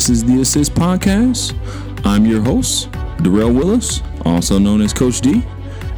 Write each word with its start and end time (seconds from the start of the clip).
This 0.00 0.08
is 0.08 0.24
the 0.24 0.40
Assist 0.40 0.72
Podcast. 0.72 1.54
I'm 2.06 2.24
your 2.24 2.40
host, 2.40 2.90
Darrell 3.20 3.52
Willis, 3.52 4.00
also 4.24 4.58
known 4.58 4.80
as 4.80 4.94
Coach 4.94 5.20
D, 5.20 5.44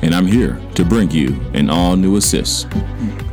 and 0.02 0.12
I'm 0.12 0.26
here 0.26 0.60
to 0.74 0.84
bring 0.84 1.08
you 1.12 1.40
an 1.54 1.70
all 1.70 1.94
new 1.94 2.16
assist. 2.16 2.68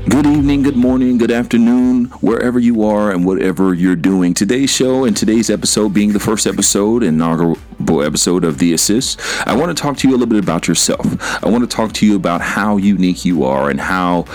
Good 0.10 0.28
evening, 0.28 0.62
good 0.62 0.76
morning, 0.76 1.18
good 1.18 1.32
afternoon, 1.32 2.06
wherever 2.22 2.60
you 2.60 2.84
are 2.84 3.10
and 3.10 3.26
whatever 3.26 3.74
you're 3.74 3.96
doing. 3.96 4.36
Today's 4.36 4.70
show 4.70 5.06
and 5.06 5.18
today's 5.18 5.50
episode 5.50 5.92
being 5.92 6.14
the 6.14 6.20
first 6.20 6.46
episode, 6.46 7.02
inaugural 7.02 7.58
episode 8.04 8.44
of 8.44 8.60
The 8.60 8.74
Assist, 8.74 9.20
I 9.48 9.56
want 9.56 9.76
to 9.76 9.82
talk 9.82 9.98
to 9.98 10.08
you 10.08 10.14
a 10.14 10.18
little 10.18 10.32
bit 10.32 10.44
about 10.44 10.68
yourself. 10.68 11.04
I 11.44 11.50
want 11.50 11.68
to 11.68 11.76
talk 11.76 11.94
to 11.94 12.06
you 12.06 12.16
about 12.16 12.42
how 12.42 12.78
unique 12.78 13.26
you 13.26 13.44
are 13.44 13.72
and 13.72 13.82
how 13.82 14.26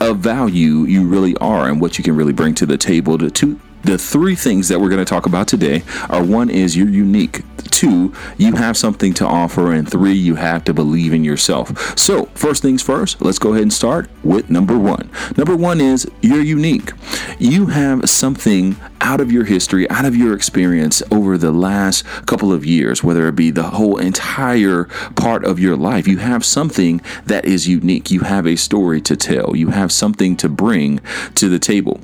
of 0.00 0.18
value 0.18 0.86
you 0.86 1.06
really 1.06 1.36
are 1.36 1.68
and 1.68 1.80
what 1.80 1.98
you 1.98 2.02
can 2.02 2.16
really 2.16 2.32
bring 2.32 2.52
to 2.56 2.66
the 2.66 2.76
table 2.76 3.16
to, 3.16 3.30
to 3.30 3.60
the 3.84 3.98
three 3.98 4.34
things 4.34 4.68
that 4.68 4.80
we're 4.80 4.88
going 4.88 5.04
to 5.04 5.04
talk 5.04 5.26
about 5.26 5.46
today 5.46 5.82
are 6.08 6.24
one 6.24 6.48
is 6.48 6.76
you're 6.76 6.88
unique. 6.88 7.42
Two 7.70 8.14
you 8.38 8.54
have 8.54 8.76
something 8.76 9.12
to 9.14 9.26
offer. 9.26 9.72
And 9.72 9.90
three 9.90 10.14
you 10.14 10.36
have 10.36 10.64
to 10.64 10.74
believe 10.74 11.12
in 11.12 11.24
yourself. 11.24 11.98
So 11.98 12.26
first 12.34 12.62
things 12.62 12.82
first 12.82 13.20
let's 13.20 13.38
go 13.38 13.50
ahead 13.50 13.62
and 13.62 13.72
start 13.72 14.08
with 14.22 14.48
number 14.48 14.78
one. 14.78 15.10
Number 15.36 15.56
one 15.56 15.80
is 15.80 16.10
you're 16.22 16.42
unique. 16.42 16.92
You 17.38 17.66
have 17.66 18.08
something 18.08 18.76
out 19.00 19.20
of 19.20 19.30
your 19.30 19.44
history 19.44 19.88
out 19.90 20.06
of 20.06 20.16
your 20.16 20.34
experience 20.34 21.02
over 21.10 21.36
the 21.36 21.52
last 21.52 22.06
couple 22.26 22.52
of 22.52 22.64
years 22.64 23.04
whether 23.04 23.28
it 23.28 23.36
be 23.36 23.50
the 23.50 23.64
whole 23.64 23.98
entire 23.98 24.84
part 25.14 25.44
of 25.44 25.58
your 25.58 25.76
life. 25.76 26.08
You 26.08 26.18
have 26.18 26.44
something 26.44 27.02
that 27.26 27.44
is 27.44 27.68
unique. 27.68 28.10
You 28.10 28.20
have 28.20 28.46
a 28.46 28.56
story 28.56 29.02
to 29.02 29.16
tell. 29.16 29.54
You 29.54 29.70
have 29.70 29.92
something 29.92 30.36
to 30.36 30.48
bring 30.48 31.00
to 31.34 31.48
the 31.48 31.58
table 31.58 32.00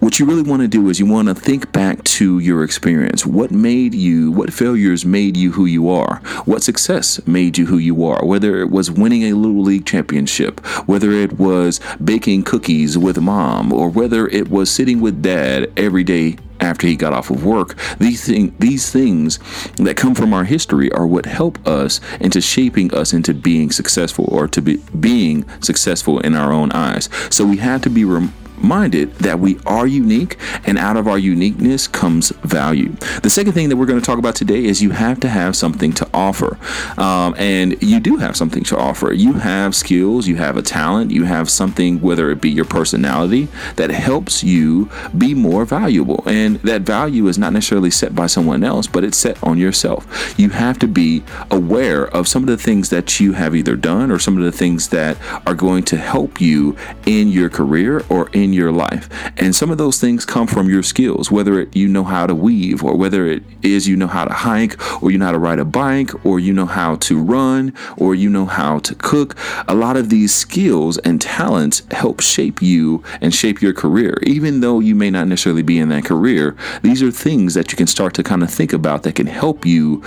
what 0.00 0.18
you 0.18 0.24
really 0.24 0.42
want 0.42 0.62
to 0.62 0.68
do 0.68 0.88
is 0.88 0.98
you 0.98 1.06
want 1.06 1.28
to 1.28 1.34
think 1.34 1.70
back 1.72 2.02
to 2.04 2.38
your 2.38 2.64
experience. 2.64 3.26
What 3.26 3.50
made 3.50 3.94
you, 3.94 4.32
what 4.32 4.52
failures 4.52 5.04
made 5.04 5.36
you 5.36 5.52
who 5.52 5.66
you 5.66 5.90
are? 5.90 6.16
What 6.46 6.62
success 6.62 7.24
made 7.26 7.58
you 7.58 7.66
who 7.66 7.76
you 7.76 8.04
are? 8.06 8.24
Whether 8.24 8.60
it 8.60 8.70
was 8.70 8.90
winning 8.90 9.24
a 9.24 9.34
Little 9.34 9.62
League 9.62 9.84
championship, 9.84 10.64
whether 10.86 11.12
it 11.12 11.38
was 11.38 11.80
baking 12.02 12.44
cookies 12.44 12.96
with 12.96 13.20
mom, 13.20 13.72
or 13.72 13.90
whether 13.90 14.26
it 14.28 14.48
was 14.48 14.70
sitting 14.70 15.00
with 15.00 15.22
dad 15.22 15.70
every 15.76 16.02
day 16.02 16.38
after 16.60 16.86
he 16.86 16.96
got 16.96 17.12
off 17.12 17.30
of 17.30 17.44
work. 17.44 17.76
These 17.98 18.24
thing, 18.26 18.54
these 18.58 18.90
things 18.90 19.38
that 19.76 19.96
come 19.96 20.14
from 20.14 20.32
our 20.32 20.44
history 20.44 20.90
are 20.92 21.06
what 21.06 21.26
help 21.26 21.66
us 21.66 22.00
into 22.20 22.40
shaping 22.40 22.94
us 22.94 23.12
into 23.12 23.34
being 23.34 23.70
successful 23.70 24.26
or 24.28 24.48
to 24.48 24.62
be 24.62 24.76
being 24.98 25.46
successful 25.60 26.20
in 26.20 26.34
our 26.34 26.52
own 26.52 26.72
eyes. 26.72 27.08
So 27.30 27.44
we 27.44 27.58
have 27.58 27.82
to 27.82 27.90
be 27.90 28.04
rem- 28.04 28.32
minded 28.62 29.12
that 29.16 29.38
we 29.38 29.58
are 29.66 29.86
unique 29.86 30.36
and 30.64 30.78
out 30.78 30.96
of 30.96 31.08
our 31.08 31.18
uniqueness 31.18 31.88
comes 31.88 32.30
value. 32.42 32.92
The 33.22 33.30
second 33.30 33.52
thing 33.52 33.68
that 33.68 33.76
we're 33.76 33.86
going 33.86 34.00
to 34.00 34.04
talk 34.04 34.18
about 34.18 34.34
today 34.34 34.64
is 34.64 34.82
you 34.82 34.90
have 34.90 35.20
to 35.20 35.28
have 35.28 35.56
something 35.56 35.92
to 35.94 36.08
offer. 36.12 36.58
Um, 36.98 37.34
and 37.38 37.80
you 37.82 38.00
do 38.00 38.16
have 38.16 38.36
something 38.36 38.64
to 38.64 38.76
offer. 38.76 39.12
You 39.12 39.34
have 39.34 39.74
skills, 39.74 40.26
you 40.26 40.36
have 40.36 40.56
a 40.56 40.62
talent, 40.62 41.10
you 41.10 41.24
have 41.24 41.50
something, 41.50 42.00
whether 42.00 42.30
it 42.30 42.40
be 42.40 42.50
your 42.50 42.64
personality, 42.64 43.48
that 43.76 43.90
helps 43.90 44.42
you 44.42 44.90
be 45.16 45.34
more 45.34 45.64
valuable. 45.64 46.22
And 46.26 46.56
that 46.56 46.82
value 46.82 47.26
is 47.28 47.38
not 47.38 47.52
necessarily 47.52 47.90
set 47.90 48.14
by 48.14 48.26
someone 48.26 48.64
else, 48.64 48.86
but 48.86 49.04
it's 49.04 49.16
set 49.16 49.42
on 49.42 49.58
yourself. 49.58 50.34
You 50.38 50.50
have 50.50 50.78
to 50.80 50.88
be 50.88 51.22
aware 51.50 52.06
of 52.08 52.28
some 52.28 52.42
of 52.42 52.48
the 52.48 52.56
things 52.56 52.90
that 52.90 53.20
you 53.20 53.32
have 53.32 53.54
either 53.54 53.76
done 53.76 54.10
or 54.10 54.18
some 54.18 54.36
of 54.36 54.44
the 54.44 54.52
things 54.52 54.88
that 54.88 55.16
are 55.46 55.54
going 55.54 55.84
to 55.84 55.96
help 55.96 56.40
you 56.40 56.76
in 57.06 57.28
your 57.28 57.48
career 57.48 58.04
or 58.08 58.28
in 58.30 58.49
in 58.50 58.58
your 58.58 58.72
life. 58.72 59.08
And 59.36 59.54
some 59.54 59.70
of 59.70 59.78
those 59.78 60.00
things 60.00 60.24
come 60.24 60.46
from 60.46 60.68
your 60.68 60.82
skills, 60.82 61.30
whether 61.30 61.60
it, 61.60 61.74
you 61.76 61.88
know 61.88 62.04
how 62.04 62.26
to 62.26 62.34
weave, 62.34 62.82
or 62.82 62.96
whether 62.96 63.26
it 63.26 63.42
is 63.62 63.86
you 63.88 63.96
know 63.96 64.06
how 64.06 64.24
to 64.24 64.32
hike, 64.32 65.02
or 65.02 65.10
you 65.10 65.18
know 65.18 65.26
how 65.26 65.32
to 65.32 65.38
ride 65.38 65.58
a 65.58 65.64
bike, 65.64 66.24
or 66.24 66.40
you 66.40 66.52
know 66.52 66.66
how 66.66 66.96
to 66.96 67.18
run, 67.22 67.72
or 67.96 68.14
you 68.14 68.28
know 68.28 68.46
how 68.46 68.78
to 68.80 68.94
cook. 68.96 69.36
A 69.68 69.74
lot 69.74 69.96
of 69.96 70.10
these 70.10 70.34
skills 70.34 70.98
and 70.98 71.20
talents 71.20 71.82
help 71.90 72.20
shape 72.20 72.60
you 72.60 73.02
and 73.20 73.34
shape 73.34 73.62
your 73.62 73.72
career. 73.72 74.18
Even 74.24 74.60
though 74.60 74.80
you 74.80 74.94
may 74.94 75.10
not 75.10 75.28
necessarily 75.28 75.62
be 75.62 75.78
in 75.78 75.88
that 75.90 76.04
career, 76.04 76.56
these 76.82 77.02
are 77.02 77.10
things 77.10 77.54
that 77.54 77.70
you 77.70 77.76
can 77.76 77.86
start 77.86 78.14
to 78.14 78.22
kind 78.22 78.42
of 78.42 78.50
think 78.50 78.72
about 78.72 79.02
that 79.04 79.14
can 79.14 79.26
help 79.26 79.64
you 79.64 80.02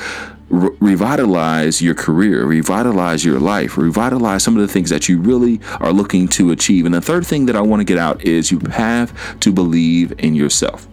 re- 0.53 0.77
revitalize 0.79 1.81
your 1.81 1.95
career, 1.95 2.45
revitalize 2.45 3.25
your 3.25 3.39
life, 3.39 3.77
revitalize 3.77 4.43
some 4.43 4.55
of 4.55 4.61
the 4.61 4.67
things 4.67 4.89
that 4.89 5.09
you 5.09 5.19
really 5.19 5.59
are 5.79 5.91
looking 5.91 6.27
to 6.29 6.51
achieve. 6.51 6.85
And 6.85 6.93
the 6.93 7.01
third 7.01 7.25
thing 7.25 7.47
that 7.47 7.55
I 7.55 7.61
want 7.61 7.79
to 7.79 7.85
get 7.85 7.97
out 7.97 8.23
is 8.23 8.51
you 8.51 8.59
have 8.71 9.39
to 9.39 9.51
believe 9.51 10.13
in 10.19 10.35
yourself. 10.35 10.87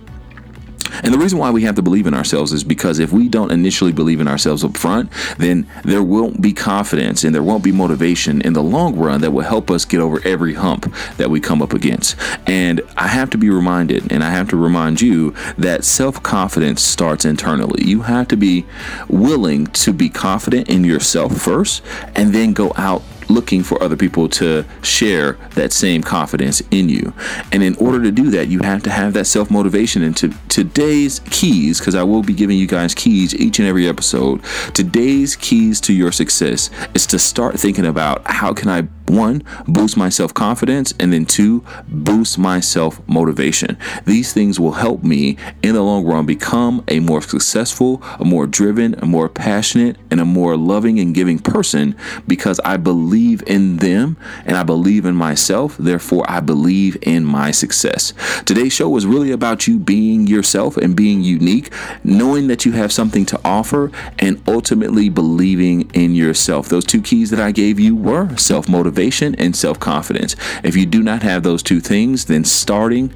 And 1.03 1.13
the 1.13 1.19
reason 1.19 1.39
why 1.39 1.51
we 1.51 1.63
have 1.63 1.77
to 1.77 1.83
believe 1.83 2.07
in 2.07 2.15
ourselves 2.15 2.53
is 2.53 2.65
because 2.65 2.99
if 2.99 3.13
we 3.13 3.29
don't 3.29 3.51
initially 3.51 3.93
believe 3.93 4.21
in 4.21 4.29
ourselves 4.29 4.65
up 4.65 4.77
front, 4.77 5.11
then 5.39 5.67
there 5.85 6.03
won't 6.03 6.41
be 6.41 6.53
confidence 6.53 7.25
and 7.25 7.35
there 7.35 7.43
won't 7.43 7.65
be 7.65 7.73
motivation 7.73 8.41
in 8.43 8.53
the 8.53 8.63
long 8.63 8.97
run 8.97 9.21
that 9.21 9.33
will 9.33 9.43
help 9.43 9.71
us 9.71 9.85
get 9.85 10.01
over 10.01 10.21
every 10.27 10.55
hump 10.55 10.93
that 11.17 11.31
we 11.31 11.41
come 11.41 11.63
up 11.63 11.73
against. 11.73 12.17
And 12.47 12.81
I 12.97 13.09
have 13.09 13.31
to 13.31 13.39
be 13.39 13.51
reminded, 13.51 14.11
and 14.13 14.23
I 14.23 14.31
have 14.31 14.49
to 14.51 14.57
remind 14.57 15.01
you 15.01 15.35
that 15.59 15.85
self 15.85 16.23
confidence 16.23 16.83
starts 16.83 17.25
internally. 17.25 17.85
You 17.85 18.03
have 18.03 18.29
to 18.29 18.37
be 18.37 18.67
willing 19.09 19.67
to 19.69 19.93
be 19.93 20.09
confident 20.09 20.69
in 20.69 20.85
yourself 20.85 21.37
first 21.37 21.83
and 22.15 22.33
then 22.33 22.53
go 22.53 22.73
out 22.77 23.03
looking 23.31 23.63
for 23.63 23.83
other 23.83 23.97
people 23.97 24.29
to 24.29 24.65
share 24.83 25.33
that 25.55 25.73
same 25.73 26.03
confidence 26.03 26.61
in 26.71 26.89
you. 26.89 27.13
And 27.53 27.63
in 27.63 27.75
order 27.77 28.03
to 28.03 28.11
do 28.11 28.31
that, 28.31 28.49
you 28.49 28.61
have 28.61 28.83
to 28.85 28.91
have 28.91 29.13
that 29.15 29.27
self 29.27 29.51
motivation. 29.51 30.03
And 30.03 30.17
to 30.19 30.33
today's 30.49 31.21
keys, 31.31 31.79
because 31.79 31.95
I 31.95 32.03
will 32.03 32.23
be 32.23 32.35
giving 32.35 32.59
you 32.59 32.67
guys 32.67 32.95
keys 32.95 33.35
each 33.35 33.59
and 33.59 33.69
every 33.69 33.89
episode, 33.89 34.43
today's 34.75 35.37
keys 35.37 35.81
to 35.83 35.93
your 35.93 36.13
success 36.13 36.71
is 36.95 37.07
to 37.07 37.19
start 37.19 37.59
thinking 37.59 37.87
about 37.87 38.23
how 38.27 38.53
can 38.53 38.69
I 38.69 38.89
one, 39.11 39.43
boost 39.67 39.97
my 39.97 40.09
self 40.09 40.33
confidence, 40.33 40.95
and 41.01 41.13
then 41.13 41.27
two, 41.27 41.65
boost 41.89 42.39
my 42.39 42.61
self 42.61 43.07
motivation. 43.09 43.77
These 44.05 44.33
things 44.33 44.61
will 44.61 44.73
help 44.73 45.03
me 45.03 45.37
in 45.63 45.75
the 45.75 45.83
long 45.83 46.05
run 46.05 46.27
become 46.27 46.85
a 46.89 47.01
more 47.01 47.23
successful, 47.23 48.03
a 48.19 48.25
more 48.25 48.47
driven, 48.47 48.95
a 49.01 49.07
more 49.07 49.29
passionate, 49.29 49.97
and 50.11 50.21
a 50.21 50.25
more 50.25 50.57
loving 50.57 50.99
and 51.01 51.15
giving 51.15 51.39
person 51.39 51.97
because 52.27 52.61
I 52.61 52.77
believe 52.77 53.43
in 53.47 53.79
them 53.79 54.17
and 54.45 54.57
I 54.57 54.63
believe 54.63 55.05
in 55.05 55.15
myself. 55.15 55.77
Therefore, 55.77 56.25
I 56.29 56.41
believe 56.41 56.97
in 57.03 57.25
my 57.25 57.51
success. 57.51 58.13
Today's 58.45 58.73
show 58.73 58.89
was 58.89 59.07
really 59.07 59.31
about 59.31 59.67
you 59.67 59.79
being 59.79 60.27
yourself 60.27 60.77
and 60.77 60.95
being 60.95 61.23
unique, 61.23 61.73
knowing 62.05 62.47
that 62.49 62.65
you 62.65 62.73
have 62.73 62.93
something 62.93 63.25
to 63.27 63.41
offer, 63.45 63.91
and 64.19 64.41
ultimately 64.47 65.09
believing 65.09 65.91
in 65.93 66.15
yourself. 66.15 66.69
Those 66.69 66.85
two 66.85 67.03
keys 67.03 67.31
that 67.31 67.41
I 67.41 67.53
gave 67.53 67.81
you 67.81 67.97
were 67.97 68.37
self 68.37 68.69
motivation 68.69 69.00
motivation 69.01 69.35
and 69.37 69.57
self 69.57 69.81
confidence. 69.81 70.37
If 70.63 70.77
you 70.77 70.87
do 70.87 71.03
not 71.03 71.23
have 71.23 71.43
those 71.43 71.63
two 71.63 71.81
things, 71.81 72.27
then 72.27 72.45
starting 72.45 73.15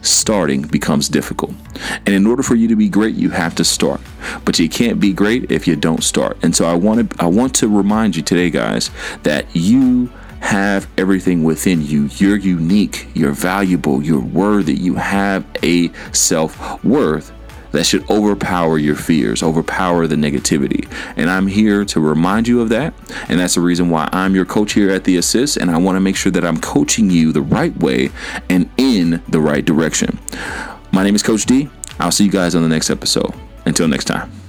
starting 0.00 0.62
becomes 0.62 1.08
difficult. 1.08 1.54
And 2.04 2.08
in 2.08 2.26
order 2.26 2.42
for 2.42 2.56
you 2.56 2.66
to 2.68 2.74
be 2.74 2.88
great, 2.88 3.14
you 3.14 3.30
have 3.30 3.54
to 3.54 3.64
start. 3.64 4.00
But 4.44 4.58
you 4.58 4.68
can't 4.68 4.98
be 4.98 5.12
great 5.12 5.52
if 5.52 5.68
you 5.68 5.76
don't 5.76 6.02
start. 6.02 6.36
And 6.42 6.56
so 6.56 6.64
I 6.64 6.74
want 6.74 7.10
to 7.10 7.22
I 7.24 7.26
want 7.26 7.54
to 7.56 7.68
remind 7.68 8.16
you 8.16 8.22
today 8.22 8.50
guys 8.50 8.90
that 9.22 9.46
you 9.54 10.10
have 10.40 10.88
everything 10.98 11.44
within 11.44 11.80
you. 11.82 12.08
You're 12.16 12.36
unique, 12.36 13.06
you're 13.14 13.30
valuable, 13.32 14.02
you're 14.02 14.20
worthy. 14.20 14.74
You 14.74 14.96
have 14.96 15.44
a 15.62 15.92
self-worth 16.12 17.30
that 17.72 17.84
should 17.84 18.08
overpower 18.10 18.78
your 18.78 18.96
fears, 18.96 19.42
overpower 19.42 20.06
the 20.06 20.16
negativity. 20.16 20.90
And 21.16 21.28
I'm 21.28 21.46
here 21.46 21.84
to 21.86 22.00
remind 22.00 22.48
you 22.48 22.60
of 22.60 22.68
that. 22.70 22.94
And 23.28 23.40
that's 23.40 23.54
the 23.54 23.60
reason 23.60 23.90
why 23.90 24.08
I'm 24.12 24.34
your 24.34 24.44
coach 24.44 24.72
here 24.72 24.90
at 24.90 25.04
The 25.04 25.16
Assist. 25.16 25.56
And 25.56 25.70
I 25.70 25.78
want 25.78 25.96
to 25.96 26.00
make 26.00 26.16
sure 26.16 26.32
that 26.32 26.44
I'm 26.44 26.60
coaching 26.60 27.10
you 27.10 27.32
the 27.32 27.42
right 27.42 27.76
way 27.78 28.10
and 28.48 28.70
in 28.76 29.22
the 29.28 29.40
right 29.40 29.64
direction. 29.64 30.18
My 30.92 31.02
name 31.02 31.14
is 31.14 31.22
Coach 31.22 31.46
D. 31.46 31.68
I'll 31.98 32.12
see 32.12 32.24
you 32.24 32.30
guys 32.30 32.54
on 32.54 32.62
the 32.62 32.68
next 32.68 32.90
episode. 32.90 33.34
Until 33.64 33.88
next 33.88 34.06
time. 34.06 34.41